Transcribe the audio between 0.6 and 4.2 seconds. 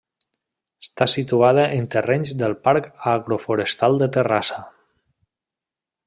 Està situada en terrenys del Parc Agroforestal de